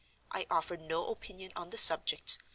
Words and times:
I 0.31 0.47
offer 0.49 0.77
no 0.77 1.09
opinion 1.11 1.51
on 1.55 1.69
the 1.69 1.77
subject. 1.77 2.39